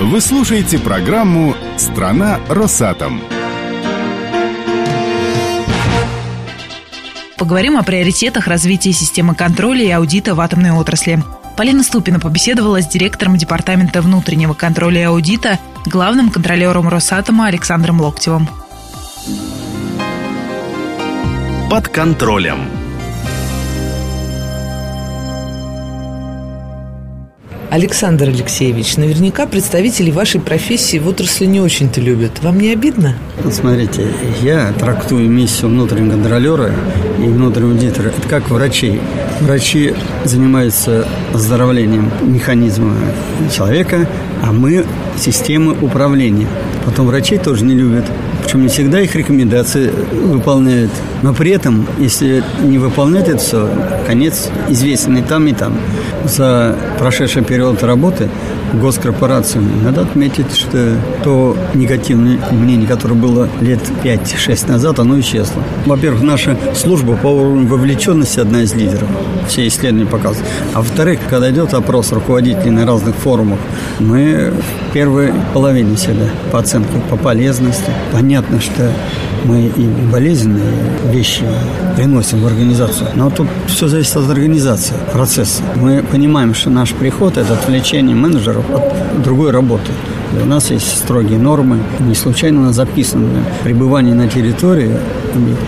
Вы 0.00 0.20
слушаете 0.20 0.78
программу 0.78 1.56
«Страна 1.76 2.38
Росатом». 2.48 3.20
Поговорим 7.36 7.76
о 7.76 7.82
приоритетах 7.82 8.46
развития 8.46 8.92
системы 8.92 9.34
контроля 9.34 9.82
и 9.82 9.90
аудита 9.90 10.36
в 10.36 10.40
атомной 10.40 10.70
отрасли. 10.70 11.20
Полина 11.56 11.82
Ступина 11.82 12.20
побеседовала 12.20 12.80
с 12.80 12.86
директором 12.86 13.36
Департамента 13.36 14.00
внутреннего 14.00 14.54
контроля 14.54 15.00
и 15.00 15.04
аудита, 15.04 15.58
главным 15.84 16.30
контролером 16.30 16.88
Росатома 16.88 17.46
Александром 17.46 18.00
Локтевым. 18.00 18.48
Под 21.68 21.88
контролем. 21.88 22.77
Александр 27.70 28.28
Алексеевич, 28.28 28.96
наверняка 28.96 29.46
представители 29.46 30.10
вашей 30.10 30.40
профессии 30.40 30.98
в 30.98 31.06
отрасли 31.06 31.44
не 31.44 31.60
очень-то 31.60 32.00
любят. 32.00 32.42
Вам 32.42 32.58
не 32.58 32.72
обидно? 32.72 33.14
Вот 33.44 33.52
смотрите, 33.52 34.06
я 34.40 34.72
трактую 34.78 35.28
миссию 35.28 35.68
внутреннего 35.68 36.12
контролера 36.12 36.72
и 37.18 37.24
внутреннего 37.24 37.72
аудитора 37.72 38.08
это 38.08 38.26
как 38.26 38.48
врачей. 38.48 39.00
Врачи 39.40 39.94
занимаются 40.24 41.06
оздоровлением 41.34 42.10
механизма 42.22 42.94
человека, 43.54 44.08
а 44.42 44.52
мы 44.52 44.86
системы 45.18 45.76
управления. 45.82 46.46
Потом 46.86 47.06
врачей 47.06 47.36
тоже 47.36 47.66
не 47.66 47.74
любят. 47.74 48.06
Причем 48.42 48.62
не 48.62 48.68
всегда 48.68 49.00
их 49.00 49.14
рекомендации 49.14 49.90
выполняют. 50.10 50.90
Но 51.22 51.34
при 51.34 51.50
этом, 51.50 51.86
если 51.98 52.42
не 52.62 52.78
выполнять 52.78 53.28
это 53.28 53.38
все, 53.38 53.68
конец 54.06 54.48
известен 54.70 55.18
и 55.18 55.22
там, 55.22 55.46
и 55.48 55.52
там. 55.52 55.74
За 56.24 56.76
прошедший 56.98 57.42
период 57.42 57.82
работы 57.82 58.28
госкорпорациями 58.74 59.82
надо 59.82 60.02
отметить, 60.02 60.54
что 60.54 60.96
то 61.24 61.56
негативное 61.74 62.38
мнение, 62.50 62.86
которое 62.86 63.14
было 63.14 63.48
лет 63.60 63.80
5-6 64.02 64.68
назад, 64.68 64.98
оно 64.98 65.18
исчезло. 65.20 65.62
Во-первых, 65.86 66.22
наша 66.22 66.56
служба 66.74 67.16
по 67.16 67.28
уровню 67.28 67.66
вовлеченности 67.66 68.40
одна 68.40 68.62
из 68.62 68.74
лидеров. 68.74 69.08
Все 69.48 69.66
исследования 69.66 70.06
показывают. 70.06 70.48
А 70.74 70.78
во-вторых, 70.78 71.20
когда 71.28 71.50
идет 71.50 71.74
опрос 71.74 72.12
руководителей 72.12 72.70
на 72.70 72.86
разных 72.86 73.14
форумах, 73.16 73.58
мы 73.98 74.52
в 74.52 74.92
первой 74.92 75.32
половине 75.54 75.96
всегда 75.96 76.26
по 76.52 76.58
оценке 76.58 77.00
по 77.08 77.16
полезности. 77.16 77.90
Понятно, 78.12 78.60
что 78.60 78.92
мы 79.44 79.66
и 79.66 79.86
болезненные 80.12 80.72
вещи 81.10 81.44
приносим 81.96 82.42
в 82.42 82.46
организацию. 82.46 83.08
Но 83.14 83.30
тут 83.30 83.48
все 83.66 83.88
зависит 83.88 84.16
от 84.16 84.30
организации, 84.30 84.94
процесса. 85.12 85.62
Мы 85.76 86.02
понимаем, 86.02 86.54
что 86.54 86.70
наш 86.70 86.92
приход– 86.92 87.36
это 87.38 87.54
отвлечение 87.54 88.14
менеджеров 88.14 88.64
от 88.70 89.22
другой 89.22 89.50
работы. 89.50 89.90
У 90.32 90.46
нас 90.46 90.70
есть 90.70 90.98
строгие 90.98 91.38
нормы. 91.38 91.78
Не 92.00 92.14
случайно 92.14 92.60
у 92.60 92.64
нас 92.64 92.76
записано 92.76 93.44
пребывание 93.64 94.14
на 94.14 94.28
территории 94.28 94.90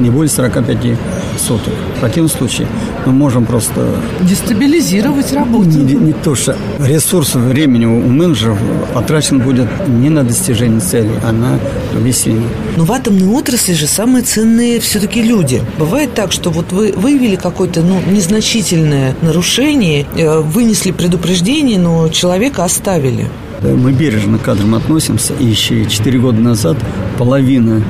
не 0.00 0.11
более 0.11 0.30
45 0.30 0.98
суток. 1.39 1.72
В 1.97 2.00
противном 2.00 2.30
случае 2.30 2.66
мы 3.06 3.12
можем 3.12 3.47
просто... 3.47 3.86
Дестабилизировать 4.20 5.33
работу. 5.33 5.69
Не, 5.69 5.94
не 5.94 6.12
то, 6.12 6.34
что 6.34 6.56
ресурсов 6.78 7.42
времени 7.42 7.84
у 7.84 8.00
менеджеров 8.00 8.58
потрачен 8.94 9.41
будет 9.41 9.69
не 9.88 10.08
на 10.08 10.25
достижение 10.25 10.81
цели, 10.81 11.11
а 11.25 11.33
на 11.33 11.58
веселье. 11.98 12.42
Но 12.77 12.84
в 12.84 12.92
атомной 12.92 13.28
отрасли 13.28 13.72
же 13.72 13.86
самые 13.86 14.22
ценные 14.22 14.81
все-таки 14.81 15.22
люди. 15.22 15.62
Бывает 15.78 16.14
так, 16.14 16.33
что 16.33 16.50
вот 16.50 16.72
вы 16.72 16.92
выявили 16.92 17.36
какое-то 17.36 17.83
ну, 17.83 18.00
незначительное 18.11 19.14
нарушение, 19.22 20.06
э, 20.16 20.41
вынесли 20.41 20.91
предупреждение, 20.91 21.78
но 21.78 22.08
человека 22.08 22.64
оставили. 22.64 23.28
Мы 23.62 23.92
бережно 23.92 24.39
к 24.39 24.42
кадрам 24.42 24.75
относимся. 24.75 25.34
И 25.39 25.44
еще 25.44 25.84
4 25.84 26.19
года 26.19 26.41
назад 26.41 26.76
половина 27.19 27.82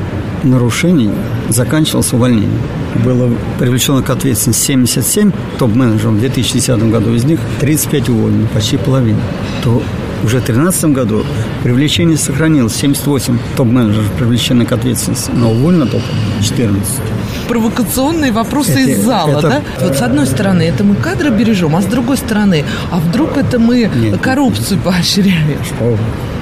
нарушений 0.42 1.10
заканчивалась 1.48 2.12
увольнением. 2.12 2.60
Было 3.04 3.30
привлечено 3.58 4.02
к 4.02 4.10
ответственности 4.10 4.66
77 4.66 5.32
топ-менеджеров 5.58 6.14
в 6.14 6.20
2010 6.20 6.90
году, 6.90 7.14
из 7.14 7.24
них 7.24 7.40
35 7.60 8.08
уволены, 8.08 8.46
почти 8.52 8.76
половина. 8.76 9.20
То 9.62 9.82
уже 10.24 10.38
в 10.38 10.44
2013 10.44 10.84
году 10.86 11.24
привлечение 11.62 12.16
сохранилось. 12.16 12.74
78 12.76 13.38
топ-менеджеров 13.56 14.10
привлечены 14.12 14.66
к 14.66 14.72
ответственности, 14.72 15.30
но 15.34 15.50
уволено 15.50 15.86
только 15.86 16.06
14 16.42 17.00
провокационные 17.48 18.30
вопросы 18.30 18.72
это, 18.72 18.90
из 18.90 19.04
зала, 19.04 19.38
это... 19.38 19.48
да? 19.48 19.62
Вот 19.80 19.96
с 19.96 20.02
одной 20.02 20.26
стороны, 20.26 20.62
это 20.62 20.84
мы 20.84 20.94
кадры 20.94 21.30
бережем, 21.30 21.74
а 21.74 21.82
с 21.82 21.84
другой 21.84 22.16
стороны, 22.16 22.64
а 22.92 23.00
вдруг 23.00 23.36
это 23.36 23.58
мы 23.58 23.90
Нет, 23.92 24.20
коррупцию 24.20 24.78
поощряем? 24.78 25.58
Что 25.64 25.98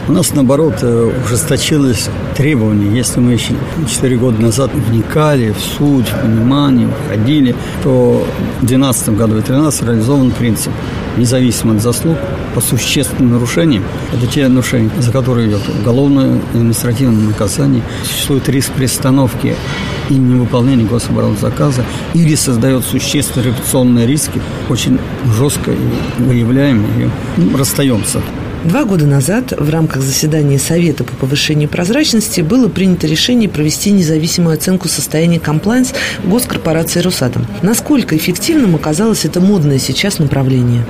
у 0.09 0.13
нас, 0.13 0.35
наоборот, 0.35 0.75
э, 0.83 1.13
ужесточилось 1.25 2.09
требования. 2.37 2.97
Если 2.97 3.21
мы 3.21 3.33
еще 3.33 3.55
4 3.87 4.17
года 4.17 4.41
назад 4.41 4.71
вникали 4.75 5.53
в 5.53 5.61
суть, 5.61 6.09
в 6.09 6.21
понимание, 6.23 6.89
входили, 7.07 7.55
то 7.83 8.27
в 8.61 8.67
2012 8.67 9.09
году 9.11 9.33
и 9.33 9.43
2013 9.43 9.83
реализован 9.83 10.31
принцип 10.31 10.73
независимо 11.19 11.75
от 11.75 11.83
заслуг 11.83 12.17
по 12.55 12.61
существенным 12.61 13.33
нарушениям. 13.33 13.85
Это 14.13 14.27
те 14.27 14.49
нарушения, 14.49 14.91
за 14.99 15.13
которые 15.13 15.49
идет 15.49 15.63
уголовное 15.81 16.41
административное 16.55 17.29
наказание. 17.29 17.83
Существует 18.05 18.49
риск 18.49 18.73
приостановки 18.73 19.55
и 20.09 20.15
невыполнения 20.15 20.87
гособоронзаказа 20.87 21.85
или 22.15 22.35
создает 22.35 22.85
существенные 22.85 23.49
репутационные 23.49 24.07
риски, 24.07 24.41
очень 24.69 24.99
жестко 25.37 25.73
выявляем 26.19 26.85
и 26.99 27.57
расстаемся. 27.57 28.21
Два 28.65 28.85
года 28.85 29.07
назад 29.07 29.53
в 29.57 29.71
рамках 29.71 30.03
заседания 30.03 30.59
Совета 30.59 31.05
по 31.05 31.15
повышению 31.15 31.69
прозрачности 31.69 32.41
было 32.41 32.69
принято 32.69 33.07
решение 33.07 33.49
провести 33.49 33.93
независимую 33.93 34.55
оценку 34.55 34.89
состояния 34.89 35.39
комплайнс 35.39 35.95
госкорпорации 36.25 37.01
«Росатом». 37.01 37.47
Насколько 37.63 38.17
эффективным 38.17 38.75
оказалось 38.75 39.25
это 39.25 39.41
модное 39.41 39.79
сейчас 39.79 40.19
направление? 40.19 40.85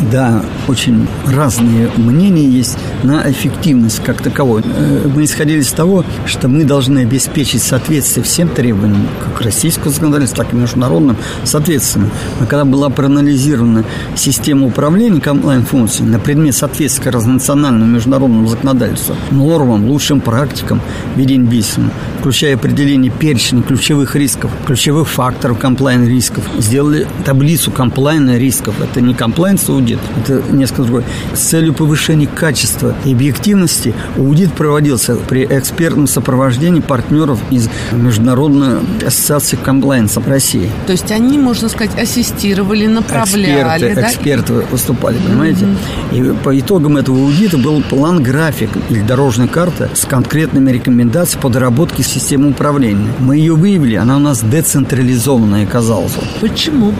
Да, 0.00 0.42
очень 0.68 1.06
разные 1.26 1.90
мнения 1.96 2.46
есть 2.46 2.76
на 3.02 3.30
эффективность 3.30 4.02
как 4.04 4.20
таковой. 4.20 4.62
Э, 4.62 5.08
мы 5.12 5.24
исходили 5.24 5.60
из 5.60 5.72
того, 5.72 6.04
что 6.26 6.48
мы 6.48 6.64
должны 6.64 7.00
обеспечить 7.00 7.62
соответствие 7.62 8.24
всем 8.24 8.48
требованиям, 8.48 9.08
как 9.24 9.40
российского 9.40 9.90
законодательства, 9.90 10.44
так 10.44 10.52
и 10.52 10.56
международным, 10.56 11.16
соответственно. 11.44 12.10
Но 12.40 12.46
когда 12.46 12.64
была 12.64 12.90
проанализирована 12.90 13.84
система 14.14 14.66
управления 14.66 15.20
комплайн-функций 15.20 16.04
на 16.04 16.18
предмет 16.18 16.54
соответствия 16.54 17.10
разнациональному 17.10 17.86
международному 17.86 18.46
законодательству, 18.48 19.16
нормам, 19.30 19.86
лучшим 19.86 20.20
практикам 20.20 20.80
ведения 21.16 21.46
бизнеса, 21.46 21.90
включая 22.20 22.54
определение 22.54 23.10
перечня 23.10 23.62
ключевых 23.62 24.14
рисков, 24.16 24.50
ключевых 24.66 25.08
факторов 25.08 25.58
комплаенс-рисков, 25.58 26.44
сделали 26.58 27.06
таблицу 27.24 27.70
комплаенс-рисков. 27.70 28.80
Это 28.80 29.00
не 29.00 29.14
комплаенс-аудит, 29.14 29.98
это 30.24 30.42
несколько 30.52 30.82
другое. 30.82 31.04
С 31.34 31.40
целью 31.40 31.74
повышения 31.74 32.26
качества 32.26 32.94
и 33.04 33.12
объективности 33.12 33.94
аудит 34.16 34.52
проводился 34.52 35.16
при 35.16 35.44
экспертном 35.44 36.06
сопровождении 36.06 36.80
партнеров 36.80 37.38
из 37.50 37.68
Международной 37.92 38.80
ассоциации 39.06 39.56
комплаенса 39.56 40.22
России. 40.26 40.70
То 40.86 40.92
есть 40.92 41.10
они, 41.12 41.38
можно 41.38 41.68
сказать, 41.68 41.96
ассистировали, 41.98 42.86
направляли, 42.86 43.92
эксперты, 43.92 43.94
да? 43.94 44.08
Эксперты 44.08 44.52
выступали, 44.70 45.18
понимаете? 45.18 45.66
Mm-hmm. 46.12 46.34
И 46.34 46.42
по 46.42 46.58
итогам 46.58 46.96
этого 46.96 47.18
аудита 47.18 47.58
был 47.58 47.82
план-график 47.82 48.70
или 48.90 49.00
дорожная 49.00 49.46
карта 49.46 49.88
с 49.94 50.04
конкретными 50.04 50.70
рекомендациями 50.70 51.42
по 51.42 51.48
доработке 51.48 52.02
системы 52.02 52.50
управления. 52.50 53.08
Мы 53.20 53.36
ее 53.36 53.54
выявили, 53.54 53.94
она 53.94 54.16
у 54.16 54.20
нас 54.20 54.40
децентрализованная 54.40 55.64
оказалась. 55.64 56.12
Почему? 56.40 56.92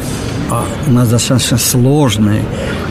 А 0.51 0.65
у 0.87 0.93
нас 0.93 1.09
достаточно 1.09 1.59
сложная 1.59 2.43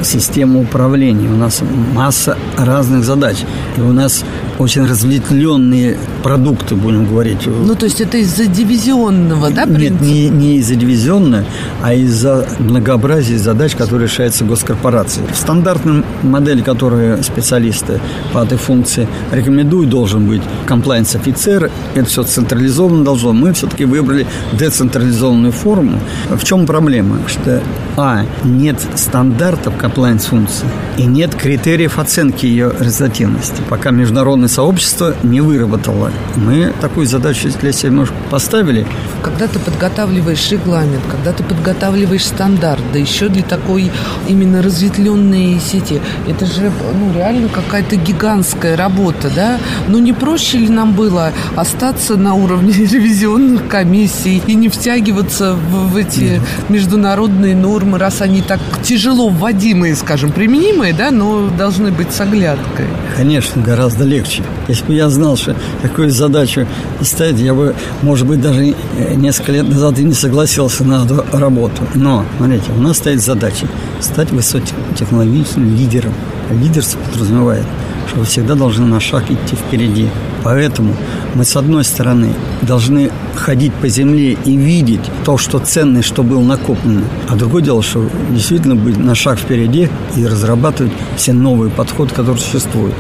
система 0.04 0.60
управления. 0.60 1.30
У 1.30 1.38
нас 1.38 1.62
масса 1.94 2.38
разных 2.58 3.06
задач. 3.06 3.38
И 3.78 3.82
у 3.82 3.94
нас 3.94 4.24
очень 4.60 4.86
разветвленные 4.86 5.98
продукты, 6.24 6.76
будем 6.76 7.06
говорить. 7.06 7.46
Ну, 7.46 7.76
то 7.76 7.86
есть 7.86 8.02
это 8.02 8.18
из-за 8.18 8.48
дивизионного, 8.48 9.50
да, 9.50 9.66
принципа? 9.66 10.02
Нет, 10.02 10.02
не, 10.02 10.30
не 10.30 10.58
из-за 10.58 10.76
дивизионного, 10.76 11.46
а 11.82 11.94
из-за 11.94 12.48
многообразия 12.60 13.38
задач, 13.38 13.76
которые 13.76 14.08
решаются 14.08 14.46
госкорпорацией. 14.46 15.28
В 15.32 15.36
стандартной 15.36 16.04
модели, 16.24 16.62
которую 16.62 17.24
специалисты 17.24 18.00
по 18.34 18.40
этой 18.40 18.58
функции 18.58 19.08
рекомендуют, 19.32 19.90
должен 19.90 20.28
быть 20.28 20.42
комплайнс-офицер. 20.68 21.70
Это 21.94 22.06
все 22.06 22.24
централизованно 22.24 23.04
должно. 23.04 23.34
Мы 23.34 23.54
все-таки 23.54 23.86
выбрали 23.86 24.26
децентрализованную 24.54 25.52
форму. 25.52 26.00
В 26.30 26.44
чем 26.44 26.66
проблема? 26.66 27.20
Что, 27.28 27.62
а, 27.98 28.26
нет 28.44 28.78
стандартов 28.96 29.76
комплайнс-функции 29.78 30.68
и 30.98 31.06
нет 31.06 31.36
критериев 31.36 32.00
оценки 32.00 32.46
ее 32.46 32.72
результативности. 32.80 33.62
Пока 33.70 33.92
международные 33.92 34.45
международное 34.46 34.48
сообщество 34.48 35.16
не 35.24 35.42
выработало. 35.42 36.12
Мы 36.36 36.74
такую 36.82 37.08
задачу 37.08 37.50
для 37.62 37.72
себя 37.72 37.90
немножко 37.90 38.16
поставили. 38.30 38.86
Когда 39.24 39.48
ты 39.48 39.60
подготавливаешь 39.60 40.52
регламент, 40.52 41.04
когда 41.10 41.32
ты 41.32 41.44
подготавливаешь 41.44 42.26
стандарт, 42.26 42.82
да 42.94 43.00
еще 43.00 43.30
для 43.30 43.44
такой 43.44 43.92
именно 44.28 44.62
разветвленной 44.62 45.60
сети, 45.60 46.02
это 46.28 46.46
же 46.46 46.72
ну, 47.00 47.14
реально 47.14 47.50
какая-то 47.50 47.96
гигантская 47.96 48.78
работа, 48.78 49.30
да? 49.36 49.58
Ну 49.88 50.00
не 50.00 50.14
проще 50.14 50.58
ли 50.58 50.70
нам 50.70 50.94
было 50.94 51.32
остаться 51.56 52.16
на 52.18 52.34
уровне 52.34 52.74
ревизионных 52.74 53.68
комиссий 53.68 54.42
и 54.48 54.56
не 54.56 54.70
втягиваться 54.70 55.54
в, 55.54 55.94
в 55.94 55.98
эти 55.98 56.42
международные 56.70 57.56
нормы, 57.56 57.98
раз 57.98 58.22
они 58.22 58.42
так 58.42 58.60
тяжело 58.84 59.30
вводимые, 59.30 59.96
скажем, 59.96 60.32
применимые, 60.32 60.94
да, 60.94 61.12
но 61.12 61.50
должны 61.50 61.92
быть 61.92 62.12
с 62.12 62.22
оглядкой? 62.22 62.86
Конечно, 63.16 63.62
гораздо 63.62 64.04
легче. 64.04 64.35
Если 64.68 64.86
бы 64.86 64.94
я 64.94 65.10
знал, 65.10 65.38
что 65.38 65.56
такую 65.82 66.12
задачу 66.12 66.68
ставить, 67.02 67.40
я 67.40 67.54
бы, 67.54 67.76
может 68.02 68.28
быть, 68.28 68.42
даже 68.42 68.76
несколько 69.16 69.52
лет 69.52 69.68
назад 69.68 70.00
и 70.00 70.04
не 70.04 70.14
согласился 70.14 70.84
на 70.84 71.06
эту 71.06 71.26
работу. 71.32 71.82
Но, 71.94 72.26
смотрите, 72.38 72.72
у 72.76 72.82
нас 72.82 72.98
стоит 72.98 73.22
задача 73.22 73.68
стать 74.00 74.32
высокотехнологичным 74.32 75.76
лидером. 75.76 76.14
Лидерство 76.52 77.00
подразумевает, 77.12 77.66
что 78.08 78.20
вы 78.20 78.26
всегда 78.26 78.56
должны 78.56 78.86
на 78.86 79.00
шаг 79.00 79.24
идти 79.30 79.56
впереди. 79.56 80.10
Поэтому 80.44 80.96
мы, 81.34 81.44
с 81.44 81.56
одной 81.56 81.84
стороны, 81.84 82.30
должны 82.62 83.10
ходить 83.36 83.74
по 83.74 83.88
земле 83.88 84.38
и 84.46 84.56
видеть 84.56 85.02
то, 85.24 85.40
что 85.40 85.58
ценное, 85.58 86.04
что 86.04 86.22
было 86.22 86.44
накоплено. 86.44 87.02
А 87.28 87.36
другое 87.36 87.64
дело, 87.64 87.82
что 87.82 88.08
действительно 88.30 88.76
быть 88.76 88.98
на 88.98 89.16
шаг 89.16 89.40
впереди 89.40 89.90
и 90.16 90.26
разрабатывать 90.28 90.94
все 91.18 91.34
новые 91.34 91.72
подходы, 91.72 92.14
которые 92.14 92.40
существуют. 92.40 92.94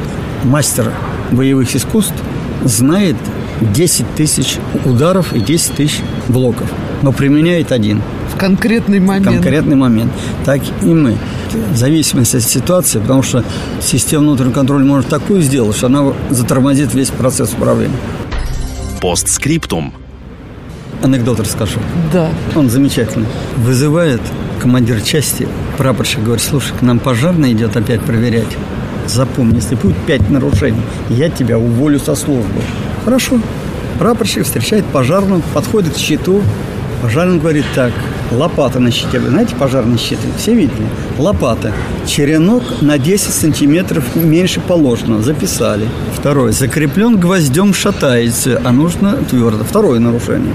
Мастер 0.43 0.91
боевых 1.31 1.75
искусств 1.75 2.15
знает 2.63 3.15
10 3.61 4.05
тысяч 4.15 4.57
ударов 4.83 5.33
и 5.33 5.39
10 5.39 5.73
тысяч 5.73 6.01
блоков, 6.27 6.71
но 7.01 7.11
применяет 7.11 7.71
один– 7.71 8.01
в 8.35 8.37
конкретный 8.37 8.99
момент. 8.99 9.27
В 9.27 9.31
конкретный 9.31 9.75
момент. 9.77 10.11
Так 10.43 10.61
и 10.81 10.85
мы. 10.87 11.17
В 11.71 11.77
зависимости 11.77 12.35
от 12.35 12.43
ситуации, 12.43 12.99
потому 12.99 13.23
что 13.23 13.45
система 13.81 14.23
внутреннего 14.23 14.53
контроля 14.53 14.83
может 14.83 15.07
такую 15.07 15.41
сделать, 15.41 15.77
что 15.77 15.87
она 15.87 16.13
затормозит 16.29 16.93
весь 16.93 17.09
процесс 17.11 17.53
управления. 17.53 17.95
Постскриптум. 18.99 19.93
Анекдот 21.01 21.39
расскажу. 21.39 21.79
Да. 22.11 22.29
Он 22.55 22.69
замечательный. 22.69 23.27
Вызывает 23.57 24.21
командир 24.59 24.99
части, 25.01 25.47
прапорщик 25.77 26.21
говорит, 26.21 26.43
слушай, 26.43 26.73
к 26.77 26.81
нам 26.81 26.99
пожарный 26.99 27.53
идет 27.53 27.77
опять 27.77 28.01
проверять. 28.01 28.57
Запомни, 29.07 29.55
если 29.55 29.75
будет 29.75 29.97
пять 30.05 30.29
нарушений, 30.29 30.81
я 31.09 31.29
тебя 31.29 31.57
уволю 31.57 31.99
со 31.99 32.15
службы. 32.15 32.61
Хорошо. 33.03 33.39
Прапорщик 33.99 34.43
встречает 34.43 34.85
пожарного, 34.85 35.41
подходит 35.53 35.93
к 35.93 35.97
щиту, 35.97 36.41
Пожарный 37.05 37.37
говорит 37.37 37.65
так, 37.75 37.91
лопата 38.31 38.79
на 38.79 38.89
щите. 38.89 39.19
Вы 39.19 39.29
знаете 39.29 39.55
пожарные 39.55 39.97
щиты? 39.99 40.27
Все 40.37 40.55
видели? 40.55 40.87
Лопата. 41.19 41.71
Черенок 42.07 42.63
на 42.81 42.97
10 42.97 43.31
сантиметров 43.31 44.03
меньше 44.15 44.59
положенного. 44.59 45.21
Записали. 45.21 45.87
Второе. 46.17 46.51
Закреплен 46.51 47.19
гвоздем 47.19 47.75
шатается, 47.75 48.59
а 48.63 48.71
нужно 48.71 49.17
твердо. 49.29 49.63
Второе 49.63 49.99
нарушение. 49.99 50.53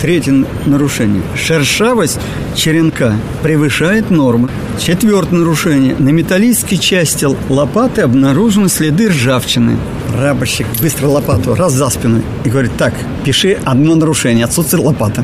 Третье 0.00 0.46
нарушение. 0.64 1.20
Шершавость 1.36 2.18
черенка 2.54 3.16
превышает 3.42 4.10
нормы. 4.10 4.48
Четвертое 4.78 5.36
нарушение. 5.36 5.94
На 5.98 6.08
металлической 6.08 6.76
части 6.76 7.26
лопаты 7.50 8.00
обнаружены 8.00 8.70
следы 8.70 9.10
ржавчины. 9.10 9.76
Рабочик 10.16 10.66
быстро 10.80 11.08
лопату 11.08 11.54
раз 11.54 11.74
за 11.74 11.90
спину 11.90 12.22
и 12.44 12.48
говорит, 12.48 12.72
так, 12.78 12.94
пиши 13.24 13.58
одно 13.62 13.94
нарушение, 13.94 14.46
отсутствие 14.46 14.82
лопата. 14.82 15.22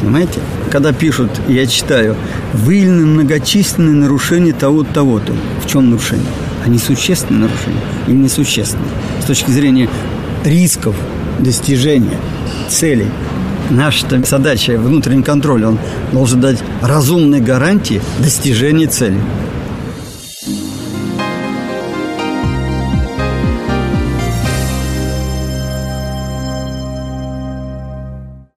Понимаете? 0.00 0.40
Когда 0.72 0.92
пишут, 0.92 1.30
я 1.46 1.64
читаю, 1.66 2.16
выявлены 2.52 3.06
многочисленные 3.06 3.94
нарушения 3.94 4.52
того-то, 4.52 4.92
того-то. 4.92 5.34
В 5.64 5.70
чем 5.70 5.90
нарушение? 5.90 6.26
Они 6.66 6.78
существенные 6.78 7.42
нарушения 7.42 7.80
или 8.08 8.16
несущественные? 8.16 8.90
С 9.22 9.24
точки 9.24 9.52
зрения 9.52 9.88
рисков 10.44 10.96
достижения 11.38 12.18
целей. 12.68 13.06
Наша 13.70 14.06
задача 14.24 14.78
внутренний 14.78 15.22
контроль, 15.22 15.64
он 15.64 15.78
должен 16.12 16.40
дать 16.40 16.58
разумные 16.82 17.42
гарантии 17.42 18.00
достижения 18.18 18.86
цели. 18.86 19.20